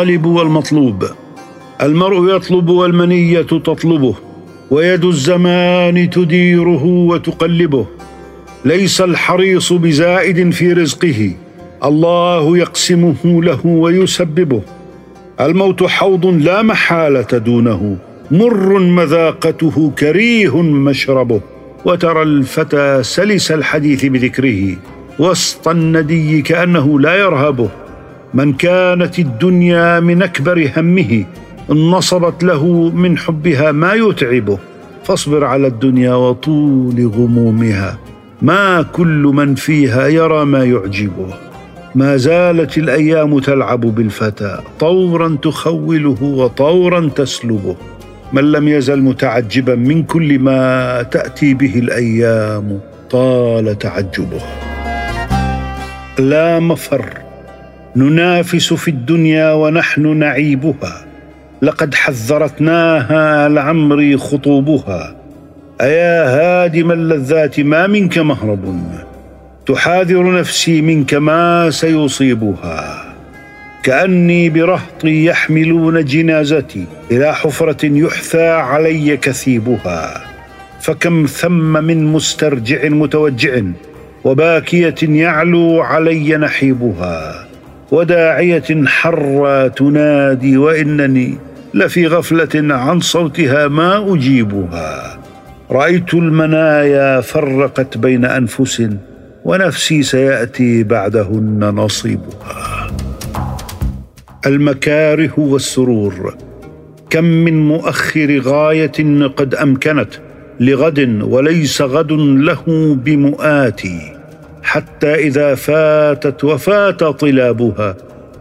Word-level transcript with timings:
الطالب 0.00 0.26
والمطلوب. 0.26 1.04
المرء 1.82 2.36
يطلب 2.36 2.68
والمنية 2.68 3.42
تطلبه 3.42 4.14
ويد 4.70 5.04
الزمان 5.04 6.10
تديره 6.10 6.84
وتقلبه. 6.84 7.86
ليس 8.64 9.00
الحريص 9.00 9.72
بزائد 9.72 10.50
في 10.50 10.72
رزقه 10.72 11.32
الله 11.84 12.58
يقسمه 12.58 13.16
له 13.24 13.66
ويسببه. 13.66 14.62
الموت 15.40 15.82
حوض 15.82 16.26
لا 16.26 16.62
محالة 16.62 17.38
دونه 17.38 17.96
مر 18.30 18.78
مذاقته 18.78 19.92
كريه 19.98 20.62
مشربه. 20.62 21.40
وترى 21.84 22.22
الفتى 22.22 23.02
سلس 23.02 23.52
الحديث 23.52 24.04
بذكره 24.04 24.76
وسط 25.18 25.68
الندي 25.68 26.42
كأنه 26.42 27.00
لا 27.00 27.14
يرهبه. 27.14 27.68
من 28.34 28.52
كانت 28.52 29.18
الدنيا 29.18 30.00
من 30.00 30.22
أكبر 30.22 30.70
همه 30.76 31.24
نصبت 31.70 32.44
له 32.44 32.90
من 32.94 33.18
حبها 33.18 33.72
ما 33.72 33.94
يتعبه. 33.94 34.58
فاصبر 35.04 35.44
على 35.44 35.66
الدنيا 35.66 36.14
وطول 36.14 37.06
غمومها. 37.06 37.98
ما 38.42 38.82
كل 38.82 39.22
من 39.34 39.54
فيها 39.54 40.06
يرى 40.06 40.44
ما 40.44 40.64
يعجبه. 40.64 41.34
ما 41.94 42.16
زالت 42.16 42.78
الأيام 42.78 43.38
تلعب 43.38 43.80
بالفتى 43.80 44.58
طورا 44.80 45.38
تخوله 45.42 46.22
وطورا 46.22 47.08
تسلبه. 47.08 47.76
من 48.32 48.52
لم 48.52 48.68
يزل 48.68 49.02
متعجبا 49.02 49.74
من 49.74 50.02
كل 50.02 50.38
ما 50.38 51.02
تأتي 51.02 51.54
به 51.54 51.78
الأيام 51.78 52.80
طال 53.10 53.78
تعجبه. 53.78 54.40
لا 56.18 56.60
مفر. 56.60 57.19
ننافس 58.00 58.72
في 58.72 58.88
الدنيا 58.88 59.52
ونحن 59.52 60.16
نعيبها. 60.16 61.04
لقد 61.62 61.94
حذرتناها 61.94 63.48
لعمري 63.48 64.16
خطوبها. 64.16 65.16
أيا 65.80 66.24
هادم 66.28 66.92
اللذات 66.92 67.60
ما 67.60 67.86
منك 67.86 68.18
مهرب. 68.18 68.82
تحاذر 69.66 70.38
نفسي 70.38 70.82
منك 70.82 71.14
ما 71.14 71.70
سيصيبها. 71.70 73.04
كأني 73.82 74.50
برهطي 74.50 75.24
يحملون 75.24 76.04
جنازتي. 76.04 76.84
إلى 77.10 77.34
حفرة 77.34 77.86
يحثى 77.86 78.48
علي 78.48 79.16
كثيبها. 79.16 80.20
فكم 80.80 81.26
ثم 81.26 81.84
من 81.84 82.04
مسترجع 82.04 82.88
متوجع. 82.88 83.60
وباكية 84.24 84.94
يعلو 85.02 85.80
علي 85.80 86.36
نحيبها. 86.36 87.49
وداعية 87.90 88.84
حرة 88.86 89.68
تنادي 89.68 90.56
وإنني 90.56 91.38
لفي 91.74 92.06
غفلة 92.06 92.74
عن 92.74 93.00
صوتها 93.00 93.68
ما 93.68 94.14
أجيبها. 94.14 95.18
رأيت 95.70 96.14
المنايا 96.14 97.20
فرقت 97.20 97.98
بين 97.98 98.24
أنفس 98.24 98.88
ونفسي 99.44 100.02
سيأتي 100.02 100.82
بعدهن 100.82 101.64
نصيبها. 101.74 102.90
المكاره 104.46 105.32
والسرور 105.36 106.34
كم 107.10 107.24
من 107.24 107.68
مؤخر 107.68 108.38
غاية 108.38 109.26
قد 109.36 109.54
أمكنت 109.54 110.14
لغد 110.60 111.22
وليس 111.22 111.82
غد 111.82 112.12
له 112.12 112.64
بمؤاتي. 113.04 114.19
حتى 114.70 115.14
إذا 115.14 115.54
فاتت 115.54 116.44
وفات 116.44 117.04
طلابها 117.04 117.96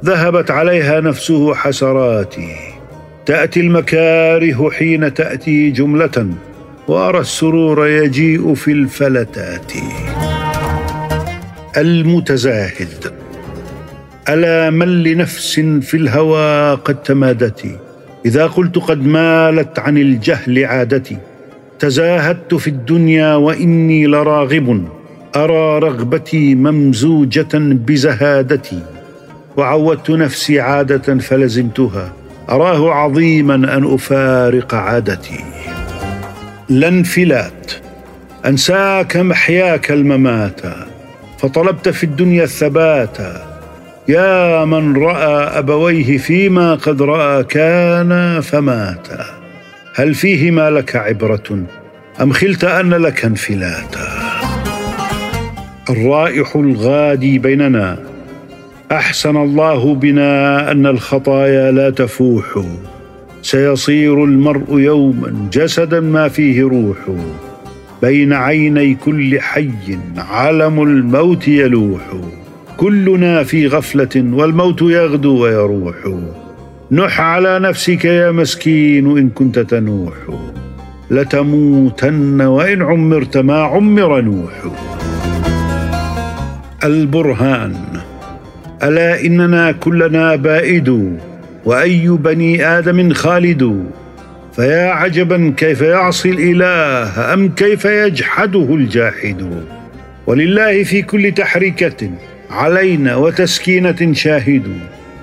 ذهبت 0.05 0.51
عليها 0.51 1.01
نفسه 1.01 1.53
حسراتي. 1.55 2.55
تأتي 3.25 3.59
المكاره 3.59 4.69
حين 4.69 5.13
تأتي 5.13 5.69
جملة 5.71 6.27
وأرى 6.87 7.19
السرور 7.19 7.87
يجيء 7.87 8.53
في 8.53 8.71
الفلتات. 8.71 9.71
المتزاهد 11.77 13.13
ألا 14.29 14.69
من 14.69 15.03
لنفس 15.03 15.59
في 15.59 15.97
الهوى 15.97 16.73
قد 16.73 17.03
تمادت؟ 17.03 17.65
إذا 18.25 18.47
قلت 18.47 18.77
قد 18.77 19.05
مالت 19.05 19.79
عن 19.79 19.97
الجهل 19.97 20.65
عادتي 20.65 21.17
تزاهدت 21.79 22.53
في 22.53 22.67
الدنيا 22.67 23.35
وإني 23.35 24.07
لراغب. 24.07 24.98
أرى 25.35 25.79
رغبتي 25.79 26.55
ممزوجة 26.55 27.47
بزهادتي 27.53 28.83
وعودت 29.57 30.09
نفسي 30.11 30.59
عادة 30.59 31.17
فلزمتها. 31.17 32.13
أراه 32.49 32.93
عظيما 32.93 33.55
أن 33.55 33.93
أفارق 33.93 34.75
عادتي. 34.75 35.43
لا 36.69 36.87
انفلات 36.87 37.71
أنساك 38.45 39.17
محياك 39.17 39.91
الممات 39.91 40.61
فطلبت 41.37 41.89
في 41.89 42.03
الدنيا 42.03 42.43
الثبات. 42.43 43.17
يا 44.07 44.65
من 44.65 44.97
رأى 44.97 45.59
أبويه 45.59 46.17
فيما 46.17 46.75
قد 46.75 47.01
رأى 47.01 47.43
كان 47.43 48.41
فمات. 48.41 49.07
هل 49.95 50.13
فيهما 50.13 50.69
لك 50.69 50.95
عبرة؟ 50.95 51.63
أم 52.21 52.31
خلت 52.31 52.63
أن 52.63 52.89
لك 52.93 53.25
انفلاتا 53.25 54.18
الرائح 55.89 56.55
الغادي 56.55 57.39
بيننا. 57.39 57.97
أحسن 58.91 59.37
الله 59.37 59.95
بنا 59.95 60.71
أن 60.71 60.85
الخطايا 60.85 61.71
لا 61.71 61.89
تفوح. 61.89 62.63
سيصير 63.41 64.23
المرء 64.23 64.79
يوما 64.79 65.49
جسدا 65.53 65.99
ما 65.99 66.27
فيه 66.27 66.63
روح. 66.63 66.97
بين 68.01 68.33
عيني 68.33 68.95
كل 68.95 69.39
حي 69.39 69.69
علم 70.17 70.83
الموت 70.83 71.47
يلوح. 71.47 72.01
كلنا 72.77 73.43
في 73.43 73.67
غفلة 73.67 74.15
والموت 74.15 74.81
يغدو 74.81 75.43
ويروح. 75.43 75.95
نح 76.91 77.21
على 77.21 77.59
نفسك 77.59 78.05
يا 78.05 78.31
مسكين 78.31 79.17
إن 79.17 79.29
كنت 79.29 79.59
تنوح. 79.59 80.13
لتموتن 81.11 82.41
وإن 82.41 82.81
عمرت 82.81 83.37
ما 83.37 83.61
عمر 83.61 84.21
نوح. 84.21 84.53
البرهان. 86.83 87.75
ألا 88.83 89.21
إننا 89.25 89.71
كلنا 89.71 90.35
بائد 90.35 91.17
وأي 91.65 92.07
بني 92.07 92.65
آدم 92.65 93.13
خالد؟ 93.13 93.85
فيا 94.55 94.89
عجبا 94.89 95.53
كيف 95.57 95.81
يعصي 95.81 96.29
الإله 96.29 97.33
أم 97.33 97.49
كيف 97.49 97.85
يجحده 97.85 98.75
الجاحد؟ 98.75 99.63
ولله 100.27 100.83
في 100.83 101.01
كل 101.01 101.31
تحريكة 101.31 102.11
علينا 102.51 103.15
وتسكينة 103.15 104.13
شاهد. 104.13 104.79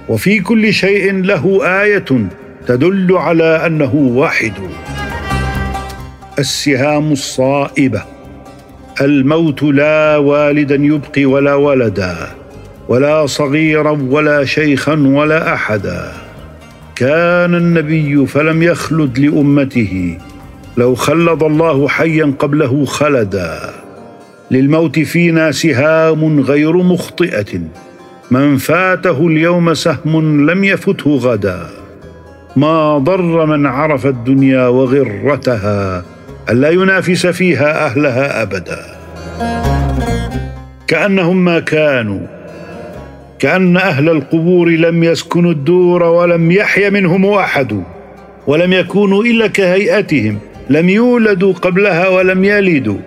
وفي 0.09 0.41
كل 0.41 0.73
شيء 0.73 1.13
له 1.23 1.61
آية 1.83 2.29
تدل 2.67 3.17
على 3.17 3.67
أنه 3.67 3.95
واحد. 3.95 4.53
السهام 6.39 7.13
الصائبة. 7.13 8.16
الموت 9.01 9.63
لا 9.63 10.17
والدا 10.17 10.75
يبقي 10.75 11.25
ولا 11.25 11.55
ولدا 11.55 12.17
ولا 12.89 13.27
صغيرا 13.27 13.99
ولا 14.11 14.45
شيخا 14.45 14.95
ولا 14.95 15.55
أحدا. 15.55 16.13
كان 16.97 17.55
النبي 17.55 18.27
فلم 18.27 18.63
يخلد 18.63 19.19
لأمته 19.19 20.19
لو 20.77 20.95
خلد 20.95 21.43
الله 21.43 21.89
حيا 21.89 22.35
قبله 22.39 22.85
خلدا. 22.85 23.59
للموت 24.51 24.99
فينا 24.99 25.53
سهام 25.53 26.41
غير 26.41 26.77
مخطئة 26.77 27.61
من 28.31 28.57
فاته 28.57 29.27
اليوم 29.27 29.75
سهم 29.75 30.51
لم 30.51 30.65
يفته 30.65 31.17
غدا. 31.17 31.61
ما 32.57 32.99
ضر 32.99 33.47
من 33.47 33.67
عرف 33.67 34.07
الدنيا 34.07 34.69
وغرتها 34.69 36.05
ألا 36.51 36.71
ينافس 36.71 37.27
فيها 37.27 37.87
أهلها 37.87 38.43
أبدا. 38.43 38.79
كأنهم 40.87 41.45
ما 41.45 41.61
كانوا 41.61 42.27
كأن 43.39 43.77
أهل 43.77 44.09
القبور 44.09 44.71
لم 44.71 45.05
يسكنوا 45.05 45.53
الدور 45.53 46.03
ولم 46.03 46.51
يحي 46.51 46.91
منهم 46.91 47.27
أحد 47.27 47.83
ولم 48.47 48.73
يكونوا 48.73 49.25
إلا 49.25 49.47
كهيئتهم 49.47 50.39
لم 50.71 50.89
يولدوا 50.89 51.53
قبلها 51.53 52.09
ولم 52.09 52.45
يلدوا. 52.45 52.99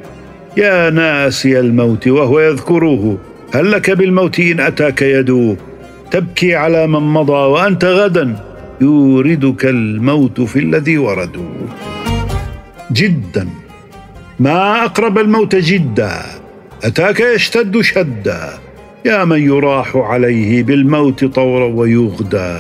يا 0.58 0.90
ناسي 0.90 1.60
الموت 1.60 2.08
وهو 2.08 2.40
يذكره 2.40 3.18
هل 3.54 3.72
لك 3.72 3.92
بالموت 3.92 4.40
إن 4.40 4.60
أتاك 4.60 5.02
يدوه 5.02 5.58
تبكي 6.12 6.56
على 6.56 6.88
من 6.88 7.00
مضى 7.00 7.34
وأنت 7.34 7.86
غدا 7.86 8.36
يوردك 8.82 9.66
الموت 9.66 10.42
في 10.42 10.60
الذي 10.60 10.98
وردوا. 10.98 11.44
جدا. 12.92 13.48
ما 14.40 14.86
أقرب 14.86 15.18
الموت 15.18 15.56
جدا 15.56 16.22
أتاك 16.84 17.20
يشتد 17.20 17.82
شدا. 17.82 18.50
يا 19.06 19.26
من 19.26 19.44
يراح 19.44 19.96
عليه 19.96 20.64
بالموت 20.64 21.26
طورا 21.26 21.66
ويغدى 21.66 22.60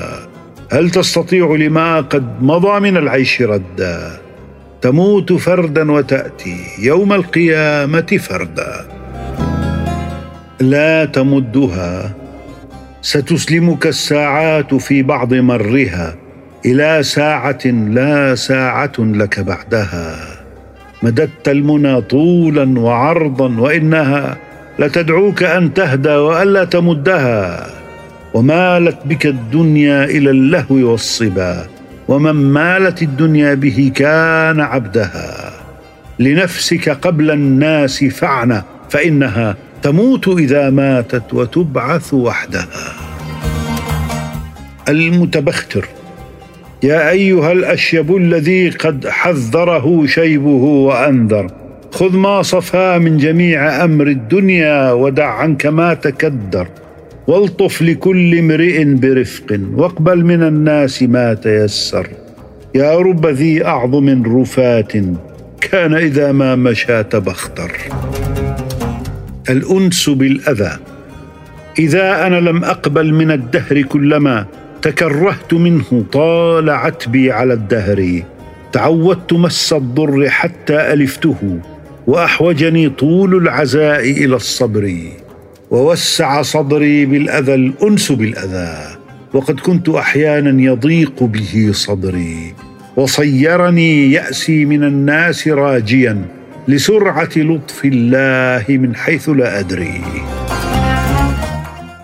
هل 0.71 0.89
تستطيع 0.89 1.55
لما 1.55 2.01
قد 2.01 2.43
مضى 2.43 2.79
من 2.79 2.97
العيش 2.97 3.41
ردا؟ 3.41 4.17
تموت 4.81 5.33
فردا 5.33 5.91
وتأتي 5.91 6.57
يوم 6.79 7.13
القيامة 7.13 8.17
فردا. 8.19 8.85
لا 10.59 11.05
تمدها 11.05 12.15
ستسلمك 13.01 13.87
الساعات 13.87 14.75
في 14.75 15.03
بعض 15.03 15.33
مرها. 15.33 16.15
إلى 16.65 17.03
ساعة 17.03 17.65
لا 17.65 18.35
ساعة 18.35 18.91
لك 18.99 19.39
بعدها. 19.39 20.15
مددت 21.03 21.47
المنى 21.47 22.01
طولا 22.01 22.79
وعرضا 22.79 23.59
وإنها 23.59 24.37
لتدعوك 24.79 25.43
أن 25.43 25.73
تهدى 25.73 26.09
وألا 26.09 26.63
تمدها. 26.63 27.67
ومالت 28.33 28.97
بك 29.05 29.25
الدنيا 29.25 30.03
إلى 30.03 30.29
اللهو 30.29 30.75
والصبا. 30.91 31.65
ومن 32.07 32.31
مالت 32.31 33.01
الدنيا 33.01 33.53
به 33.53 33.91
كان 33.95 34.59
عبدها. 34.59 35.51
لنفسك 36.19 36.89
قبل 36.89 37.31
الناس 37.31 38.03
فعن 38.03 38.61
فإنها 38.89 39.55
تموت 39.81 40.27
إذا 40.27 40.69
ماتت 40.69 41.33
وتبعث 41.33 42.13
وحدها. 42.13 42.93
المتبختر. 44.89 45.85
يا 46.83 47.09
أيها 47.09 47.51
الأشيب 47.51 48.15
الذي 48.15 48.69
قد 48.69 49.07
حذره 49.07 50.05
شيبه 50.05 50.63
وأنذر 50.87 51.47
خذ 51.91 52.17
ما 52.17 52.41
صفا 52.41 52.97
من 52.97 53.17
جميع 53.17 53.83
أمر 53.83 54.07
الدنيا 54.07 54.91
ودع 54.91 55.27
عنك 55.27 55.65
ما 55.65 55.93
تكدر 55.93 56.67
والطف 57.27 57.81
لكل 57.81 58.37
امرئ 58.37 58.83
برفق 58.83 59.59
واقبل 59.75 60.25
من 60.25 60.43
الناس 60.43 61.03
ما 61.03 61.33
تيسر. 61.33 62.07
يا 62.75 62.97
رب 62.97 63.27
ذي 63.27 63.65
أعظم 63.65 64.23
رفات 64.37 64.91
كان 65.61 65.93
إذا 65.93 66.31
ما 66.31 66.55
مشى 66.55 67.03
تبختر. 67.03 67.71
الأنس 69.49 70.09
بالأذى 70.09 70.71
إذا 71.79 72.27
أنا 72.27 72.35
لم 72.35 72.63
أقبل 72.63 73.13
من 73.13 73.31
الدهر 73.31 73.81
كلما 73.81 74.45
تكرهت 74.81 75.53
منه 75.53 76.05
طال 76.11 76.69
عتبي 76.69 77.31
على 77.31 77.53
الدهر. 77.53 78.23
تعودت 78.71 79.33
مس 79.33 79.73
الضر 79.73 80.29
حتى 80.29 80.93
ألفته 80.93 81.59
وأحوجني 82.07 82.89
طول 82.89 83.35
العزاء 83.35 83.99
إلى 83.99 84.35
الصبر. 84.35 84.95
ووسع 85.71 86.41
صدري 86.41 87.05
بالأذى 87.05 87.53
الأنس 87.53 88.11
بالأذى 88.11 88.97
وقد 89.33 89.59
كنت 89.59 89.89
أحيانا 89.89 90.61
يضيق 90.61 91.23
به 91.23 91.69
صدري. 91.71 92.53
وصيرني 92.95 94.11
يأسي 94.11 94.65
من 94.65 94.83
الناس 94.83 95.47
راجيا 95.47 96.25
لسرعة 96.67 97.29
لطف 97.35 97.85
الله 97.85 98.65
من 98.69 98.95
حيث 98.95 99.29
لا 99.29 99.59
أدري. 99.59 100.01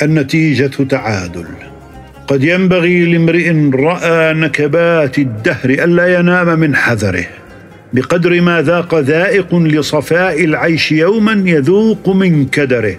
النتيجة 0.01 0.83
تعادل. 0.89 1.45
قد 2.27 2.43
ينبغي 2.43 3.05
لامرئ 3.05 3.51
رأى 3.73 4.33
نكبات 4.33 5.19
الدهر 5.19 5.69
ألا 5.69 6.19
ينام 6.19 6.59
من 6.59 6.75
حذره 6.75 7.25
بقدر 7.93 8.41
ما 8.41 8.61
ذاق 8.61 8.95
ذائق 8.99 9.55
لصفاء 9.55 10.43
العيش 10.43 10.91
يوما 10.91 11.43
يذوق 11.45 12.09
من 12.09 12.45
كدره. 12.45 12.95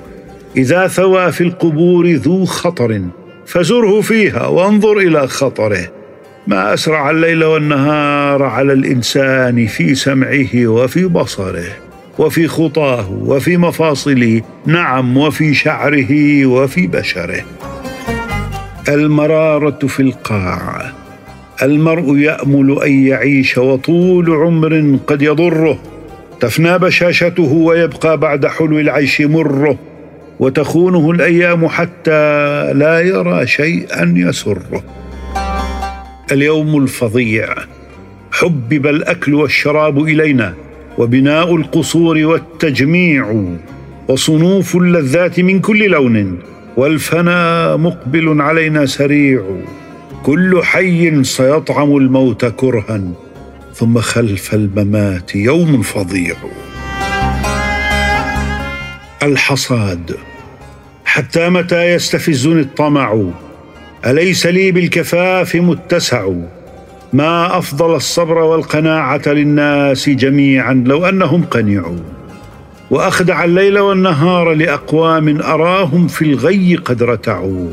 إذا 0.56 0.87
ثوى 0.87 1.32
في 1.32 1.40
القبور 1.40 2.12
ذو 2.12 2.44
خطر 2.44 3.02
فزره 3.46 4.00
فيها 4.00 4.46
وانظر 4.46 4.99
إلى 4.99 5.28
خطره. 5.28 5.88
ما 6.46 6.75
أسرع 6.75 7.11
الليل 7.11 7.44
والنهار 7.44 8.43
على 8.43 8.73
الإنسان 8.73 9.67
في 9.67 9.94
سمعه 9.94 10.67
وفي 10.67 11.05
بصره 11.05 11.69
وفي 12.19 12.49
خطاه 12.49 13.12
وفي 13.12 13.56
مفاصله 13.56 14.43
نعم 14.67 15.17
وفي 15.17 15.55
شعره 15.55 16.46
وفي 16.46 16.87
بشره. 16.87 17.44
المرارة 18.88 19.87
في 19.87 20.00
القاع. 20.00 20.93
المرء 21.62 22.17
يأمل 22.17 22.83
أن 22.83 23.06
يعيش 23.06 23.59
وطول 23.59 24.31
عمر 24.31 24.99
قد 25.06 25.23
يضره. 25.23 25.79
تفنى 26.41 26.79
بشاشته 26.79 27.53
ويبقى 27.53 28.19
بعد 28.19 28.47
حلو 28.47 28.79
العيش 28.79 29.21
مره. 29.21 29.79
وتخونه 30.41 31.11
الأيام 31.11 31.69
حتى 31.69 32.73
لا 32.73 33.00
يرى 33.00 33.47
شيئا 33.47 34.15
يسره. 34.17 34.83
اليوم 36.33 36.83
الفظيع. 36.83 37.55
حبب 38.33 38.87
الأكل 38.87 39.35
والشراب 39.35 40.03
إلينا. 40.03 40.55
وبناء 40.99 41.56
القصور 41.56 42.19
والتجميع. 42.25 43.44
وصنوف 44.09 44.77
اللذات 44.77 45.41
من 45.41 45.61
كل 45.61 45.91
لون. 45.91 46.38
والفنا 46.76 47.76
مقبل 47.76 48.40
علينا 48.40 48.87
سريع. 48.87 49.43
كل 50.23 50.61
حي 50.64 51.25
سيطعم 51.25 51.96
الموت 51.96 52.44
كرها 52.44 53.00
ثم 53.75 53.99
خلف 53.99 54.55
الممات 54.55 55.37
يوم 55.37 55.82
فظيع. 55.82 56.34
الحصاد 59.23 60.17
حتى 61.05 61.49
متى 61.49 61.94
يستفزني 61.94 62.61
الطمع؟ 62.61 63.23
أليس 64.06 64.46
لي 64.46 64.73
بالكفاف 64.73 65.56
متسع؟ 65.56 66.31
ما 67.12 67.58
أفضل 67.58 67.94
الصبر 67.94 68.38
والقناعة 68.38 69.23
للناس 69.26 70.08
جميعا 70.08 70.84
لو 70.87 71.06
أنهم 71.06 71.44
قنعوا. 71.44 72.15
وأخدع 72.91 73.44
الليل 73.44 73.79
والنهار 73.79 74.53
لأقوام 74.53 75.41
أراهم 75.43 76.09
في 76.09 76.23
الغي 76.23 76.77
قد 76.77 77.03
رتعوا. 77.03 77.69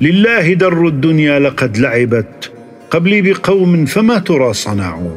لله 0.00 0.54
در 0.54 0.86
الدنيا 0.86 1.38
لقد 1.38 1.78
لعبت 1.78 2.52
قبلي 2.90 3.22
بقوم 3.22 3.84
فما 3.84 4.18
ترى 4.18 4.52
صنعوا. 4.52 5.16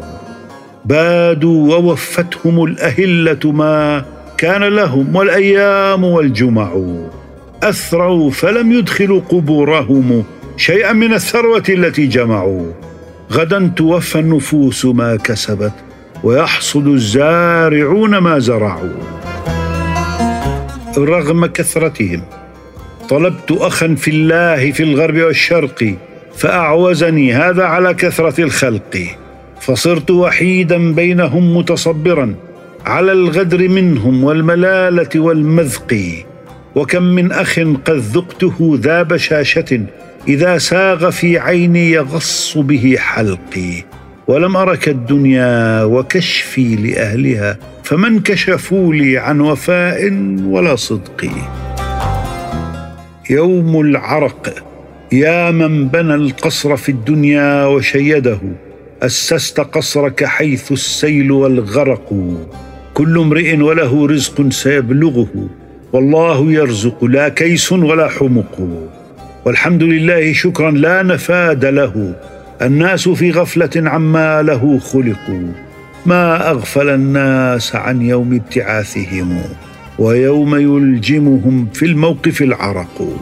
بادوا 0.86 1.75
ووفتهم 1.75 2.63
الأهلة 2.63 3.51
ما 3.51 4.06
كان 4.38 4.63
لهم 4.63 5.16
والأيام 5.16 6.04
والجمع. 6.04 6.81
أثروا 7.63 8.31
فلم 8.31 8.72
يدخلوا 8.72 9.22
قبورهم 9.29 10.24
شيئا 10.58 10.94
من 10.94 11.13
الثروة 11.13 11.63
التي 11.70 12.08
جمعوا. 12.08 12.72
غدا 13.32 13.72
توفى 13.75 14.20
النفوس 14.20 14.86
ما 14.86 15.15
كسبت 15.15 15.74
ويحصد 16.24 16.88
الزارعون 16.88 18.17
ما 18.17 18.39
زرعوا. 18.39 18.93
رغم 20.98 21.45
كثرتهم 21.45 22.22
طلبت 23.10 23.51
أخا 23.51 23.95
في 23.95 24.12
الله 24.12 24.72
في 24.72 24.84
الغرب 24.84 25.17
والشرق 25.17 25.95
فأعوزني 26.36 27.34
هذا 27.34 27.63
على 27.63 27.93
كثرة 27.93 28.43
الخلق. 28.43 29.07
فصرت 29.62 30.12
وحيدا 30.12 30.93
بينهم 30.93 31.57
متصبرا 31.57 32.36
على 32.86 33.12
الغدر 33.12 33.67
منهم 33.67 34.24
والملالة 34.24 35.10
والمذق. 35.15 36.24
وكم 36.75 37.03
من 37.03 37.31
أخ 37.31 37.60
قد 37.60 37.98
ذقته 37.98 38.79
ذا 38.81 39.03
بشاشه 39.03 39.86
إذا 40.27 40.57
ساغ 40.57 41.10
في 41.10 41.39
عيني 41.39 41.91
يغص 41.91 42.57
به 42.57 42.95
حلقي. 43.00 43.84
ولم 44.27 44.58
ارك 44.58 44.89
الدنيا 44.89 45.84
وكشفي 45.84 46.75
لأهلها 46.75 47.58
فمن 47.84 48.20
كشفوا 48.20 48.94
لي 48.94 49.17
عن 49.17 49.39
وفاء 49.39 50.13
ولا 50.46 50.75
صدق. 50.75 51.29
يوم 53.29 53.82
العرق 53.82 54.63
يا 55.12 55.51
من 55.51 55.88
بنى 55.88 56.15
القصر 56.15 56.75
في 56.75 56.89
الدنيا 56.89 57.65
وشيده 57.65 58.39
أسست 59.01 59.60
قصرك 59.60 60.24
حيث 60.24 60.72
السيل 60.72 61.32
والغرق. 61.32 62.13
كل 62.94 63.17
امرئ 63.17 63.58
وله 63.58 64.08
رزق 64.08 64.50
سيبلغه 64.50 65.50
والله 65.94 66.51
يرزق 66.51 67.03
لا 67.03 67.29
كيس 67.29 67.72
ولا 67.72 68.10
حمق. 68.10 68.67
والحمد 69.46 69.84
لله 69.84 70.34
شكرا 70.34 70.72
لا 70.72 71.03
نفاد 71.03 71.65
له. 71.65 72.15
الناس 72.62 73.09
في 73.09 73.31
غفلة 73.31 73.69
عما 73.75 74.41
له 74.41 74.79
خلقوا. 74.79 75.51
ما 76.05 76.50
أغفل 76.50 76.89
الناس 76.89 77.75
عن 77.75 78.01
يوم 78.01 78.33
ابتعاثهم 78.33 79.41
ويوم 80.00 80.55
يلجمهم 80.55 81.67
في 81.74 81.85
الموقف 81.85 82.41
العرق. 82.41 83.19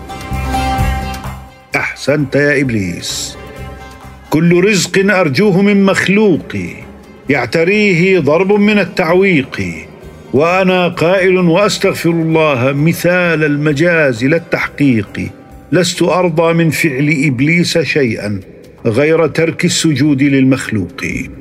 أحسنت 1.75 2.35
يا 2.35 2.61
إبليس. 2.61 3.37
كل 4.29 4.63
رزق 4.63 5.15
أرجوه 5.15 5.61
من 5.61 5.83
مخلوقي 5.83 6.69
يعتريه 7.29 8.19
ضرب 8.19 8.51
من 8.51 8.79
التعويق. 8.79 9.61
وأنا 10.33 10.87
قائل 10.87 11.37
وأستغفر 11.37 12.09
الله 12.09 12.71
مثال 12.71 13.43
المجاز 13.43 14.25
لا 14.25 14.37
التحقيق 14.37 15.29
لست 15.71 16.01
أرضى 16.01 16.53
من 16.53 16.69
فعل 16.69 17.15
إبليس 17.25 17.77
شيئا. 17.77 18.52
غير 18.85 19.27
ترك 19.27 19.65
السجود 19.65 20.23
للمخلوقين 20.23 21.31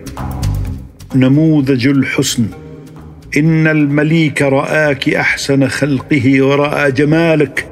نموذج 1.14 1.87
الحسن. 1.87 2.46
إن 3.37 3.66
المليك 3.66 4.42
رآك 4.42 5.08
أحسن 5.08 5.68
خلقه 5.68 6.42
ورأى 6.42 6.92
جمالك 6.92 7.66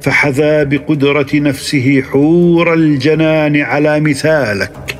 فحذا 0.00 0.62
بقدرة 0.62 1.26
نفسه 1.34 2.02
حور 2.02 2.74
الجنان 2.74 3.56
على 3.56 4.00
مثالك. 4.00 4.96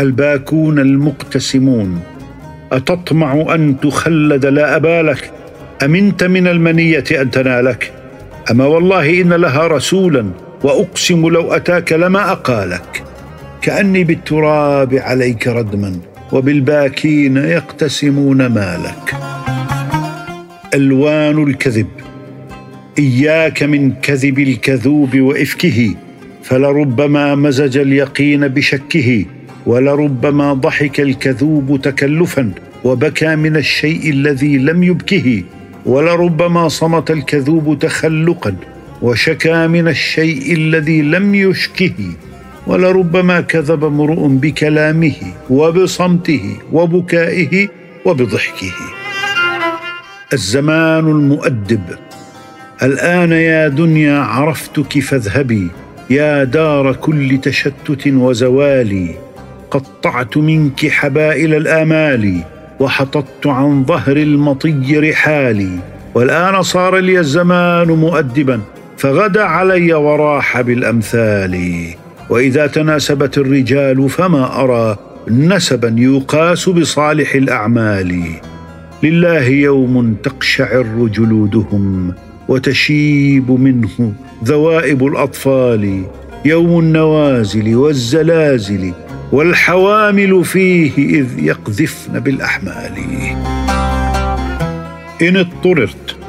الباكون 0.00 0.78
المقتسمون. 0.78 2.00
أتطمع 2.72 3.54
أن 3.54 3.80
تخلد 3.80 4.46
لا 4.46 4.76
أبالك؟ 4.76 5.30
أمنت 5.84 6.24
من 6.24 6.46
المنية 6.46 7.04
أن 7.10 7.30
تنالك؟ 7.30 7.92
أما 8.50 8.66
والله 8.66 9.20
إن 9.20 9.32
لها 9.32 9.66
رسولا. 9.66 10.30
وأقسم 10.64 11.28
لو 11.28 11.52
أتاك 11.52 11.92
لما 11.92 12.32
أقالك. 12.32 13.02
كأني 13.62 14.04
بالتراب 14.04 14.94
عليك 14.94 15.48
ردما 15.48 15.92
وبالباكين 16.32 17.36
يقتسمون 17.36 18.46
مالك. 18.46 19.14
ألوان 20.74 21.42
الكذب 21.42 21.86
إياك 22.98 23.62
من 23.62 23.92
كذب 23.92 24.38
الكذوب 24.38 25.20
وإفكه 25.20 25.94
فلربما 26.42 27.34
مزج 27.34 27.78
اليقين 27.78 28.48
بشكه 28.48 29.24
ولربما 29.66 30.52
ضحك 30.52 31.00
الكذوب 31.00 31.80
تكلفا 31.82 32.52
وبكى 32.84 33.36
من 33.36 33.56
الشيء 33.56 34.10
الذي 34.10 34.58
لم 34.58 34.82
يبكه 34.82 35.42
ولربما 35.86 36.68
صمت 36.68 37.10
الكذوب 37.10 37.78
تخلقا. 37.78 38.56
وشكى 39.02 39.66
من 39.66 39.88
الشيء 39.88 40.54
الذي 40.54 41.02
لم 41.02 41.34
يشكه 41.34 41.94
ولربما 42.66 43.40
كذب 43.40 43.84
امرؤ 43.84 44.26
بكلامه 44.26 45.14
وبصمته 45.50 46.56
وبكائه 46.72 47.68
وبضحكه. 48.04 48.72
الزمان 50.32 51.06
المؤدب. 51.08 51.82
الآن 52.82 53.32
يا 53.32 53.68
دنيا 53.68 54.18
عرفتك 54.18 54.98
فاذهبي 54.98 55.68
يا 56.10 56.44
دار 56.44 56.92
كل 56.92 57.38
تشتت 57.42 58.06
وزوال 58.06 59.08
قطعت 59.70 60.36
منك 60.36 60.88
حبائل 60.88 61.54
الآمال 61.54 62.40
وحطت 62.80 63.46
عن 63.46 63.84
ظهر 63.84 64.16
المطي 64.16 64.98
رحالي 64.98 65.78
والآن 66.14 66.62
صار 66.62 66.96
لي 66.98 67.18
الزمان 67.18 67.88
مؤدبا. 67.88 68.60
فغدا 69.02 69.42
علي 69.42 69.94
وراح 69.94 70.60
بالامثال 70.60 71.84
وإذا 72.30 72.66
تناسبت 72.66 73.38
الرجال 73.38 74.08
فما 74.10 74.64
أرى 74.64 74.96
نسبا 75.28 75.94
يقاس 75.98 76.68
بصالح 76.68 77.34
الأعمال. 77.34 78.22
لله 79.02 79.44
يوم 79.48 80.14
تقشعر 80.22 81.08
جلودهم 81.14 82.14
وتشيب 82.48 83.50
منه 83.50 84.12
ذوائب 84.44 85.06
الأطفال. 85.06 86.04
يوم 86.44 86.78
النوازل 86.78 87.76
والزلازل 87.76 88.92
والحوامل 89.32 90.44
فيه 90.44 91.20
إذ 91.20 91.26
يقذفن 91.38 92.20
بالأحمال. 92.20 92.94
إن 95.22 95.36
اضطررت 95.36 96.21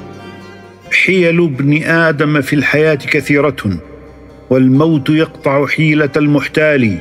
حيل 1.05 1.43
ابن 1.43 1.83
آدم 1.83 2.41
في 2.41 2.53
الحياة 2.55 2.95
كثيرة 2.95 3.79
والموت 4.49 5.09
يقطع 5.09 5.65
حيلة 5.65 6.09
المحتال. 6.17 6.97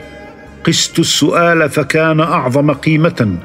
قست 0.64 0.98
السؤال 0.98 1.68
فكان 1.68 2.20
أعظم 2.20 2.70
قيمة. 2.70 3.36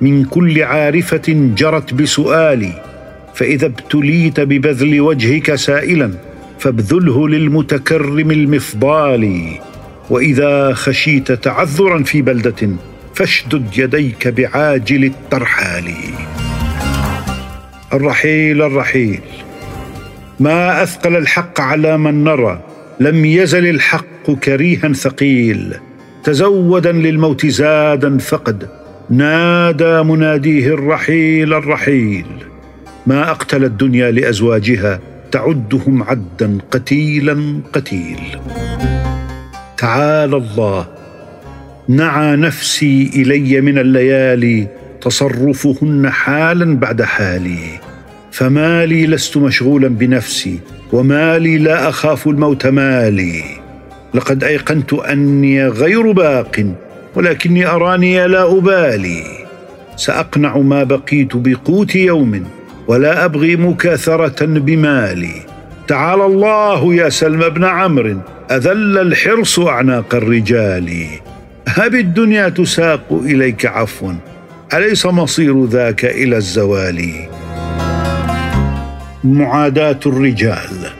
من 0.00 0.24
كل 0.24 0.62
عارفة 0.62 1.22
جرت 1.28 1.94
بسؤالي. 1.94 2.82
فإذا 3.34 3.66
ابتليت 3.66 4.40
ببذل 4.40 5.00
وجهك 5.00 5.54
سائلا 5.54 6.10
فابذله 6.58 7.28
للمتكرم 7.28 8.30
المفضال. 8.30 9.48
وإذا 10.10 10.72
خشيت 10.72 11.32
تعذرا 11.32 12.02
في 12.02 12.22
بلدة 12.22 12.68
فاشدد 13.14 13.78
يديك 13.78 14.28
بعاجل 14.28 15.04
الترحال. 15.04 15.94
الرحيل 17.92 18.62
الرحيل. 18.62 19.20
ما 20.42 20.82
أثقل 20.82 21.16
الحق 21.16 21.60
على 21.60 21.98
من 21.98 22.24
نرى 22.24 22.60
لم 23.00 23.24
يزل 23.24 23.66
الحق 23.66 24.30
كريها 24.30 24.92
ثقيل. 24.92 25.74
تزودا 26.24 26.92
للموت 26.92 27.46
زادا 27.46 28.18
فقد 28.18 28.68
نادى 29.10 30.02
مناديه 30.02 30.66
الرحيل 30.66 31.54
الرحيل. 31.54 32.26
ما 33.06 33.30
أقتل 33.30 33.64
الدنيا 33.64 34.10
لأزواجها 34.10 35.00
تعدهم 35.30 36.02
عدا 36.02 36.58
قتيلا 36.70 37.60
قتيل. 37.72 38.20
تعالى 39.78 40.36
الله 40.36 40.86
نعى 41.88 42.36
نفسي 42.36 43.10
إلي 43.14 43.60
من 43.60 43.78
الليالي 43.78 44.68
تصرفهن 45.00 46.10
حالا 46.10 46.76
بعد 46.76 47.02
حالي. 47.02 47.91
فما 48.32 48.86
لي 48.86 49.06
لست 49.06 49.36
مشغولا 49.36 49.88
بنفسي 49.88 50.58
وما 50.92 51.38
لي 51.38 51.58
لا 51.58 51.88
أخاف 51.88 52.26
الموت 52.26 52.66
مالي. 52.66 53.44
لقد 54.14 54.44
أيقنت 54.44 54.92
أني 54.92 55.66
غير 55.68 56.12
باق 56.12 56.74
ولكني 57.14 57.66
أراني 57.66 58.26
لا 58.26 58.58
أبالي. 58.58 59.22
سأقنع 59.96 60.58
ما 60.58 60.84
بقيت 60.84 61.36
بقوت 61.36 61.94
يوم 61.94 62.44
ولا 62.88 63.24
أبغي 63.24 63.56
مكاثرة 63.56 64.44
بمالي. 64.46 65.34
تعالى 65.88 66.26
الله 66.26 66.94
يا 66.94 67.08
سلم 67.08 67.48
بن 67.48 67.64
عمرو 67.64 68.16
أذل 68.50 68.98
الحرص 68.98 69.58
أعناق 69.58 70.14
الرجال. 70.14 71.06
هب 71.68 71.94
الدنيا 71.94 72.48
تساق 72.48 73.20
إليك 73.24 73.66
عفوا 73.66 74.12
أليس 74.74 75.06
مصير 75.06 75.64
ذاك 75.64 76.04
إلى 76.04 76.36
الزوال؟ 76.36 77.28
معاداة 79.24 80.00
الرجال. 80.06 80.90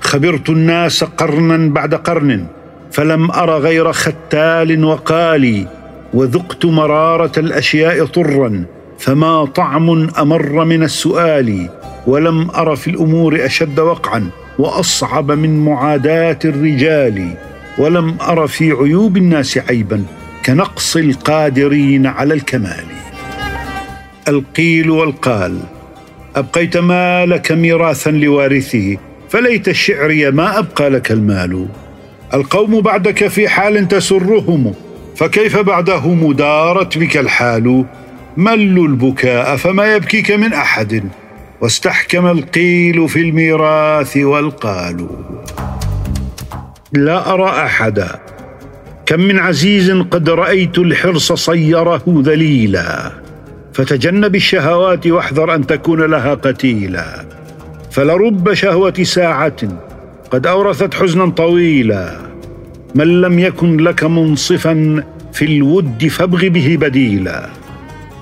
خبرت 0.00 0.50
الناس 0.50 1.04
قرنا 1.04 1.70
بعد 1.72 1.94
قرن 1.94 2.46
فلم 2.92 3.30
أر 3.30 3.58
غير 3.58 3.92
ختال 3.92 4.84
وقالي 4.84 5.66
وذقت 6.14 6.64
مرارة 6.64 7.32
الأشياء 7.38 8.04
طرا 8.06 8.64
فما 8.98 9.44
طعم 9.44 10.08
أمر 10.18 10.64
من 10.64 10.82
السؤال 10.82 11.68
ولم 12.06 12.50
أر 12.50 12.76
في 12.76 12.90
الأمور 12.90 13.44
أشد 13.44 13.80
وقعا 13.80 14.30
وأصعب 14.58 15.32
من 15.32 15.64
معاداة 15.64 16.38
الرجال 16.44 17.34
ولم 17.78 18.16
أر 18.20 18.46
في 18.46 18.72
عيوب 18.72 19.16
الناس 19.16 19.58
عيبا 19.58 20.04
كنقص 20.44 20.96
القادرين 20.96 22.06
على 22.06 22.34
الكمال. 22.34 22.84
القيل 24.28 24.90
والقال 24.90 25.58
أبقيت 26.36 26.76
مالك 26.76 27.52
ميراثا 27.52 28.10
لوارثه 28.10 28.96
فليت 29.28 29.68
الشعر 29.68 30.30
ما 30.32 30.58
أبقى 30.58 30.90
لك 30.90 31.12
المال. 31.12 31.68
القوم 32.34 32.80
بعدك 32.80 33.28
في 33.28 33.48
حال 33.48 33.88
تسرهم 33.88 34.74
فكيف 35.16 35.58
بعدهم 35.58 36.32
دارت 36.32 36.98
بك 36.98 37.16
الحال؟ 37.16 37.84
ملوا 38.36 38.86
البكاء 38.86 39.56
فما 39.56 39.94
يبكيك 39.94 40.30
من 40.30 40.52
أحد. 40.52 41.04
واستحكم 41.60 42.26
القيل 42.26 43.08
في 43.08 43.20
الميراث 43.20 44.16
والقال. 44.16 45.06
لا 46.92 47.34
أرى 47.34 47.48
أحدا. 47.48 48.20
كم 49.06 49.20
من 49.20 49.38
عزيز 49.38 49.90
قد 49.90 50.30
رأيت 50.30 50.78
الحرص 50.78 51.32
صيره 51.32 52.22
ذليلا. 52.24 53.21
فتجنب 53.72 54.34
الشهوات 54.34 55.06
واحذر 55.06 55.54
أن 55.54 55.66
تكون 55.66 56.02
لها 56.02 56.34
قتيلا. 56.34 57.24
فلرب 57.90 58.54
شهوة 58.54 59.02
ساعة 59.02 59.56
قد 60.30 60.46
أورثت 60.46 60.94
حزنا 60.94 61.30
طويلا. 61.30 62.16
من 62.94 63.20
لم 63.20 63.38
يكن 63.38 63.76
لك 63.76 64.04
منصفا 64.04 65.04
في 65.32 65.44
الود 65.44 66.06
فابغ 66.08 66.48
به 66.48 66.76
بديلا. 66.80 67.48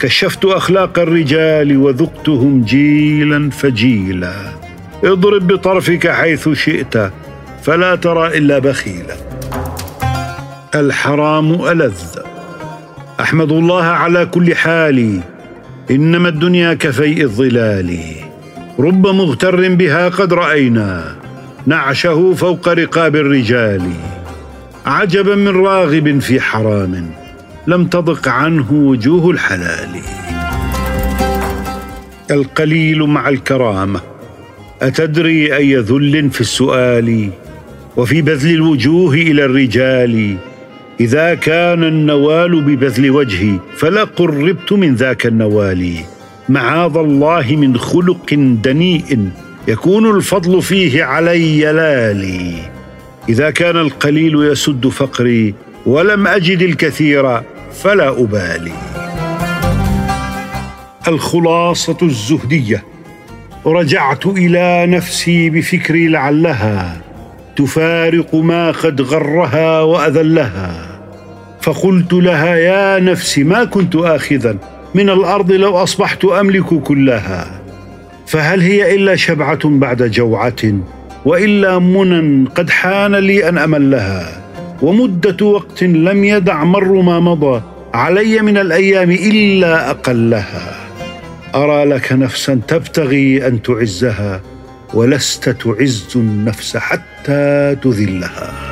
كشفت 0.00 0.44
أخلاق 0.44 0.98
الرجال 0.98 1.76
وذقتهم 1.76 2.62
جيلا 2.62 3.50
فجيلا. 3.50 4.34
اضرب 5.04 5.46
بطرفك 5.46 6.08
حيث 6.08 6.48
شئت 6.48 7.10
فلا 7.62 7.94
ترى 7.94 8.38
إلا 8.38 8.58
بخيلا. 8.58 9.16
الحرام 10.74 11.64
ألذ. 11.68 12.00
أحمد 13.20 13.52
الله 13.52 13.84
على 13.84 14.26
كل 14.26 14.54
حال 14.54 15.20
إنما 15.90 16.28
الدنيا 16.28 16.74
كفيء 16.74 17.22
الظلال. 17.22 17.98
رب 18.78 19.06
مغتر 19.06 19.74
بها 19.74 20.08
قد 20.08 20.32
رأينا 20.32 21.16
نعشه 21.66 22.34
فوق 22.34 22.68
رقاب 22.68 23.16
الرجال. 23.16 23.82
عجبا 24.86 25.34
من 25.34 25.48
راغب 25.48 26.18
في 26.18 26.40
حرام 26.40 27.10
لم 27.66 27.84
تضق 27.84 28.28
عنه 28.28 28.72
وجوه 28.72 29.30
الحلال. 29.30 29.88
القليل 32.30 33.02
مع 33.02 33.28
الكرامة 33.28 34.00
أتدري 34.82 35.56
أي 35.56 35.76
ذل 35.76 36.30
في 36.30 36.40
السؤال؟ 36.40 37.30
وفي 37.96 38.22
بذل 38.22 38.50
الوجوه 38.54 39.14
إلى 39.14 39.44
الرجال. 39.44 40.36
إذا 41.00 41.34
كان 41.34 41.84
النوال 41.84 42.62
ببذل 42.62 43.10
وجهي 43.10 43.58
فلا 43.76 44.04
قربت 44.04 44.72
من 44.72 44.94
ذاك 44.94 45.26
النوال. 45.26 45.94
معاذ 46.48 46.96
الله 46.96 47.56
من 47.56 47.78
خلق 47.78 48.34
دنيء 48.64 49.28
يكون 49.68 50.16
الفضل 50.16 50.62
فيه 50.62 51.04
علي 51.04 51.72
لالي. 51.72 52.54
إذا 53.28 53.50
كان 53.50 53.76
القليل 53.76 54.34
يسد 54.34 54.88
فقري 54.88 55.54
ولم 55.86 56.26
أجد 56.26 56.62
الكثير 56.62 57.40
فلا 57.82 58.08
أبالي. 58.08 58.72
الخلاصة 61.08 61.98
الزهدية. 62.02 62.84
رجعت 63.66 64.26
إلى 64.26 64.86
نفسي 64.86 65.50
بفكري 65.50 66.08
لعلها 66.08 67.00
تفارق 67.56 68.34
ما 68.34 68.70
قد 68.70 69.00
غرها 69.00 69.80
وأذلها. 69.80 70.89
فقلت 71.60 72.12
لها 72.12 72.56
يا 72.56 72.98
نفس 72.98 73.38
ما 73.38 73.64
كنت 73.64 73.96
اخذا. 73.96 74.56
من 74.94 75.10
الأرض 75.10 75.52
لو 75.52 75.76
أصبحت 75.76 76.24
أملك 76.24 76.74
كلها. 76.82 77.60
فهل 78.26 78.60
هي 78.60 78.94
إلا 78.94 79.16
شبعة 79.16 79.58
بعد 79.64 80.02
جوعة؟ 80.02 80.62
وإلا 81.24 81.78
منى 81.78 82.48
قد 82.54 82.70
حان 82.70 83.14
لي 83.14 83.48
أن 83.48 83.58
أملها. 83.58 84.42
ومدة 84.82 85.46
وقت 85.46 85.82
لم 85.82 86.24
يدع 86.24 86.64
مر 86.64 87.02
ما 87.02 87.20
مضى. 87.20 87.62
علي 87.94 88.42
من 88.42 88.58
الأيام 88.58 89.10
إلا 89.10 89.90
أقلها. 89.90 90.76
أرى 91.54 91.84
لك 91.84 92.12
نفسا 92.12 92.60
تبتغي 92.68 93.46
أن 93.46 93.62
تعزها 93.62 94.40
ولست 94.94 95.48
تعز 95.48 96.08
النفس 96.16 96.76
حتى 96.76 97.76
تذلها. 97.82 98.69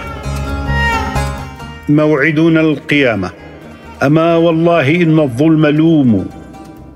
موعدنا 1.89 2.61
القيامة. 2.61 3.31
أما 4.03 4.37
والله 4.37 5.03
إن 5.03 5.19
الظلم 5.21 5.67
لوم 5.67 6.27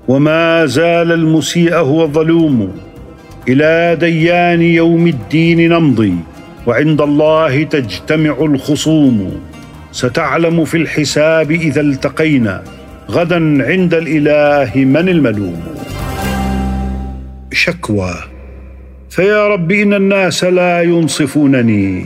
وما 0.07 0.65
زال 0.65 1.11
المسيء 1.11 1.75
هو 1.75 2.07
ظلوم. 2.07 2.71
إلى 3.47 3.97
ديان 3.99 4.61
يوم 4.61 5.07
الدين 5.07 5.69
نمضي 5.69 6.13
وعند 6.67 7.01
الله 7.01 7.63
تجتمع 7.63 8.35
الخصوم. 8.41 9.31
ستعلم 9.91 10.65
في 10.65 10.77
الحساب 10.77 11.51
إذا 11.51 11.81
التقينا 11.81 12.63
غدا 13.11 13.63
عند 13.69 13.93
الإله 13.93 14.71
من 14.75 15.09
الملوم. 15.09 15.63
شكوى. 17.51 18.13
فيا 19.09 19.47
رب 19.47 19.71
إن 19.71 19.93
الناس 19.93 20.43
لا 20.43 20.81
ينصفونني. 20.81 22.05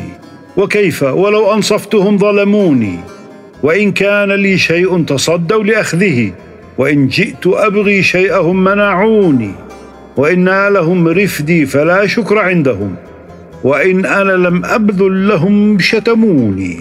وكيف؟ 0.57 1.03
ولو 1.03 1.53
أنصفتهم 1.53 2.17
ظلموني. 2.17 2.99
وإن 3.63 3.91
كان 3.91 4.31
لي 4.31 4.57
شيء 4.57 5.03
تصدوا 5.03 5.63
لأخذه. 5.63 6.31
وإن 6.77 7.07
جئت 7.07 7.47
أبغي 7.47 8.03
شيئهم 8.03 8.63
منعوني. 8.63 9.51
وإن 10.17 10.39
نالهم 10.39 11.07
رفدي 11.07 11.65
فلا 11.65 12.07
شكر 12.07 12.39
عندهم. 12.39 12.95
وإن 13.63 14.05
أنا 14.05 14.31
لم 14.31 14.65
أبذل 14.65 15.27
لهم 15.27 15.79
شتموني. 15.79 16.77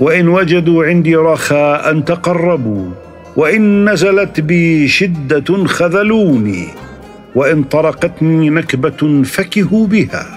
وإن 0.00 0.28
وجدوا 0.28 0.84
عندي 0.84 1.16
رخاء 1.16 2.00
تقربوا. 2.00 2.90
وإن 3.36 3.90
نزلت 3.90 4.40
بي 4.40 4.88
شدة 4.88 5.64
خذلوني. 5.66 6.66
وإن 7.34 7.62
طرقتني 7.62 8.50
نكبة 8.50 9.22
فكهوا 9.22 9.86
بها. 9.86 10.35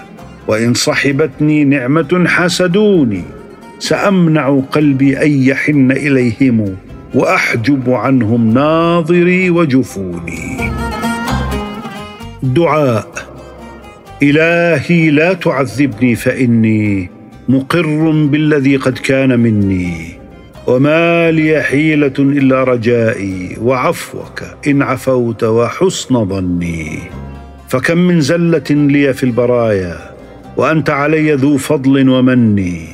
وإن 0.50 0.74
صحبتني 0.74 1.64
نعمة 1.64 2.24
حسدوني 2.26 3.22
سأمنع 3.78 4.60
قلبي 4.72 5.22
أن 5.22 5.30
يحن 5.30 5.90
إليهم 5.90 6.76
وأحجب 7.14 7.90
عنهم 7.90 8.54
ناظري 8.54 9.50
وجفوني. 9.50 10.70
دعاء 12.42 13.08
إلهي 14.22 15.10
لا 15.10 15.32
تعذبني 15.32 16.14
فإني 16.14 17.10
مقر 17.48 18.10
بالذي 18.10 18.76
قد 18.76 18.98
كان 18.98 19.40
مني 19.40 20.18
وما 20.66 21.30
لي 21.30 21.62
حيلة 21.62 22.18
إلا 22.18 22.64
رجائي 22.64 23.56
وعفوك 23.62 24.42
إن 24.66 24.82
عفوت 24.82 25.44
وحسن 25.44 26.24
ظني. 26.28 26.98
فكم 27.68 27.98
من 27.98 28.20
زلة 28.20 28.70
لي 28.70 29.14
في 29.14 29.24
البرايا 29.24 30.09
وأنت 30.56 30.90
علي 30.90 31.32
ذو 31.32 31.56
فضل 31.56 32.08
ومني. 32.08 32.88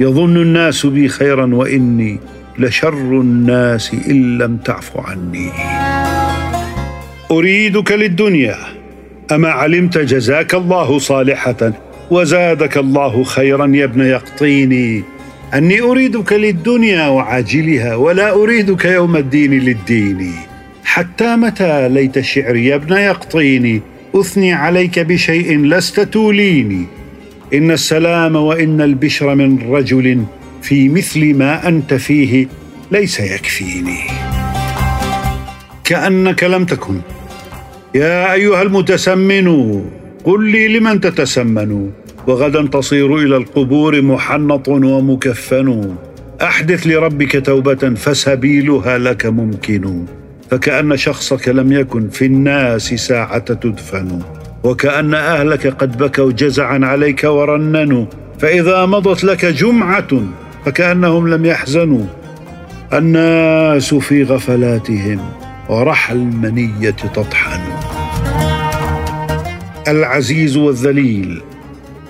يظن 0.00 0.36
الناس 0.36 0.86
بي 0.86 1.08
خيرا 1.08 1.54
وإني 1.54 2.18
لشر 2.58 3.20
الناس 3.20 3.94
إن 4.10 4.38
لم 4.38 4.56
تعف 4.56 4.90
عني. 4.96 5.50
أريدك 7.30 7.92
للدنيا. 7.92 8.56
أما 9.32 9.48
علمت 9.48 9.98
جزاك 9.98 10.54
الله 10.54 10.98
صالحة 10.98 11.72
وزادك 12.10 12.78
الله 12.78 13.24
خيرا 13.24 13.66
يا 13.66 13.84
ابن 13.84 14.00
يقطيني. 14.00 15.04
أني 15.54 15.80
أريدك 15.80 16.32
للدنيا 16.32 17.08
وعاجلها 17.08 17.94
ولا 17.94 18.32
أريدك 18.34 18.84
يوم 18.84 19.16
الدين 19.16 19.52
للدين. 19.58 20.32
حتى 20.84 21.36
متى 21.36 21.88
ليت 21.88 22.20
شعري 22.20 22.66
يا 22.66 22.74
ابن 22.74 22.96
يقطيني؟ 22.96 23.80
أثني 24.14 24.52
عليك 24.52 24.98
بشيء 24.98 25.58
لست 25.58 26.00
توليني. 26.00 26.86
إن 27.54 27.70
السلام 27.70 28.36
وإن 28.36 28.80
البشر 28.80 29.34
من 29.34 29.58
رجل 29.72 30.24
في 30.62 30.88
مثل 30.88 31.34
ما 31.34 31.68
أنت 31.68 31.94
فيه 31.94 32.46
ليس 32.90 33.20
يكفيني. 33.20 33.98
كأنك 35.84 36.44
لم 36.44 36.64
تكن. 36.64 37.00
يا 37.94 38.32
أيها 38.32 38.62
المتسمن 38.62 39.48
قل 40.24 40.50
لي 40.50 40.68
لمن 40.68 41.00
تتسمن. 41.00 41.90
وغدا 42.26 42.66
تصير 42.66 43.16
إلى 43.16 43.36
القبور 43.36 44.02
محنط 44.02 44.68
ومكفن. 44.68 45.94
أحدث 46.42 46.86
لربك 46.86 47.46
توبة 47.46 47.94
فسبيلها 47.94 48.98
لك 48.98 49.26
ممكن. 49.26 50.04
فكأن 50.52 50.96
شخصك 50.96 51.48
لم 51.48 51.72
يكن 51.72 52.08
في 52.08 52.26
الناس 52.26 52.94
ساعة 52.94 53.38
تدفن 53.38 54.22
وكأن 54.64 55.14
أهلك 55.14 55.66
قد 55.66 55.98
بكوا 55.98 56.32
جزعا 56.32 56.80
عليك 56.82 57.24
ورننوا 57.24 58.06
فإذا 58.38 58.86
مضت 58.86 59.24
لك 59.24 59.44
جمعة 59.44 60.08
فكأنهم 60.64 61.28
لم 61.28 61.44
يحزنوا. 61.44 62.04
الناس 62.92 63.94
في 63.94 64.22
غفلاتهم 64.22 65.20
ورحى 65.68 66.14
المنية 66.14 66.90
تطحن. 66.90 67.60
العزيز 69.88 70.56
والذليل 70.56 71.42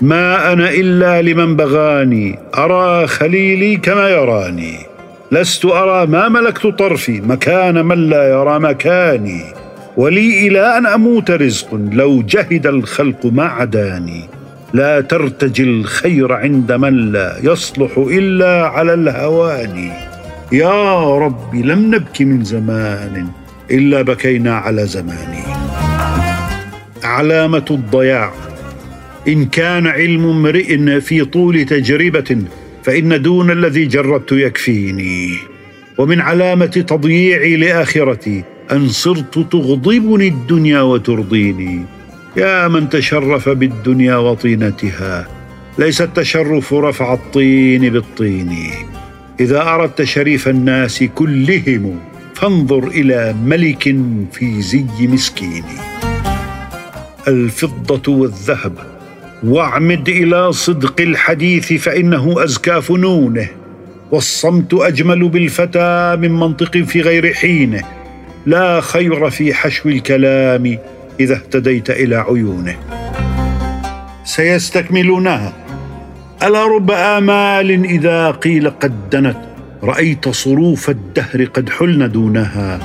ما 0.01 0.53
أنا 0.53 0.69
إلا 0.69 1.21
لمن 1.21 1.55
بغاني 1.55 2.39
أرى 2.57 3.07
خليلي 3.07 3.77
كما 3.77 4.09
يراني. 4.09 4.92
لست 5.33 5.65
أرى 5.65 6.07
ما 6.07 6.29
ملكت 6.29 6.67
طرفي 6.67 7.21
مكان 7.21 7.85
من 7.85 8.09
لا 8.09 8.29
يرى 8.29 8.59
مكاني. 8.59 9.43
ولي 9.97 10.47
إلى 10.47 10.77
أن 10.77 10.85
أموت 10.85 11.31
رزق 11.31 11.73
لو 11.73 12.21
جهد 12.21 12.67
الخلق 12.67 13.25
ما 13.25 13.43
عداني. 13.43 14.29
لا 14.73 15.01
ترتجي 15.01 15.63
الخير 15.63 16.33
عند 16.33 16.71
من 16.71 17.11
لا 17.11 17.37
يصلح 17.43 17.97
إلا 17.97 18.67
على 18.67 18.93
الهوان. 18.93 19.91
يا 20.51 21.17
رب 21.17 21.55
لم 21.55 21.95
نبك 21.95 22.21
من 22.21 22.43
زمان 22.43 23.27
إلا 23.71 24.01
بكينا 24.01 24.55
على 24.55 24.85
زمان 24.85 25.33
علامة 27.03 27.65
الضياع. 27.71 28.33
إن 29.27 29.45
كان 29.45 29.87
علم 29.87 30.25
امرئ 30.25 30.99
في 30.99 31.25
طول 31.25 31.65
تجربة 31.65 32.37
فإن 32.83 33.21
دون 33.21 33.51
الذي 33.51 33.85
جربت 33.85 34.31
يكفيني 34.31 35.37
ومن 35.97 36.21
علامة 36.21 36.65
تضييعي 36.65 37.55
لآخرتي 37.55 38.43
أن 38.71 38.89
صرت 38.89 39.39
تغضبني 39.51 40.27
الدنيا 40.27 40.81
وترضيني. 40.81 41.85
يا 42.37 42.67
من 42.67 42.89
تشرف 42.89 43.49
بالدنيا 43.49 44.15
وطينتها 44.15 45.27
ليس 45.77 46.01
التشرف 46.01 46.73
رفع 46.73 47.13
الطين 47.13 47.89
بالطين. 47.89 48.55
إذا 49.39 49.61
أردت 49.61 50.01
شريف 50.01 50.47
الناس 50.47 51.03
كلهم 51.03 51.99
فانظر 52.35 52.87
إلى 52.87 53.35
ملك 53.45 53.95
في 54.31 54.61
زي 54.61 54.85
مسكين. 55.01 55.63
الفضة 57.27 58.11
والذهب 58.11 58.92
واعمد 59.43 60.09
إلى 60.09 60.51
صدق 60.51 61.01
الحديث 61.01 61.73
فإنه 61.73 62.43
أزكى 62.43 62.81
فنونه. 62.81 63.47
والصمت 64.11 64.73
أجمل 64.73 65.29
بالفتى 65.29 66.15
من 66.19 66.31
منطق 66.31 66.77
في 66.77 67.01
غير 67.01 67.33
حينه. 67.33 67.83
لا 68.45 68.81
خير 68.81 69.29
في 69.29 69.53
حشو 69.53 69.89
الكلام 69.89 70.77
إذا 71.19 71.35
اهتديت 71.35 71.89
إلى 71.89 72.15
عيونه. 72.15 72.75
سيستكملونها. 74.23 75.53
ألا 76.43 76.65
رب 76.65 76.91
آمال 76.91 77.85
إذا 77.85 78.31
قيل 78.31 78.69
قد 78.69 79.09
دنت؟ 79.09 79.37
رأيت 79.83 80.29
صروف 80.29 80.89
الدهر 80.89 81.43
قد 81.43 81.69
حلن 81.69 82.11
دونها. 82.11 82.79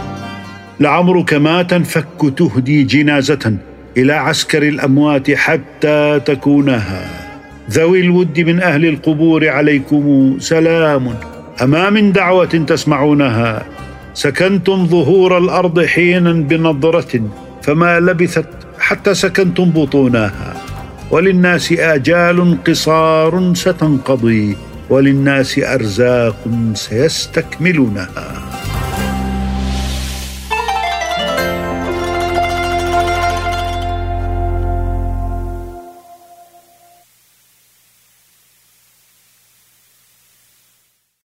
لعمرك 0.81 1.35
ما 1.35 1.63
تنفك 1.63 2.33
تهدي 2.37 2.83
جنازة. 2.83 3.57
إلى 3.99 4.13
عسكر 4.13 4.63
الأموات 4.63 5.31
حتى 5.31 6.21
تكونها. 6.25 7.11
ذوي 7.71 8.01
الود 8.01 8.41
من 8.41 8.63
أهل 8.63 8.87
القبور 8.87 9.49
عليكم 9.49 10.37
سلام. 10.39 11.15
أما 11.63 11.91
من 11.91 12.13
دعوة 12.13 12.45
تسمعونها 12.45 13.67
سكنتم 14.15 14.87
ظهور 14.87 15.39
الأرض 15.39 15.85
حينا 15.85 16.33
بنظرة 16.33 17.23
فما 17.63 18.01
لبثت 18.01 18.47
حتى 18.79 19.15
سكنتم 19.15 19.71
بطونها 19.71 20.55
وللناس 21.11 21.73
آجال 21.73 22.59
قصار 22.65 23.55
ستنقضي 23.55 24.57
وللناس 24.91 25.59
أرزاق 25.59 26.45
سيستكملونها. 26.75 28.48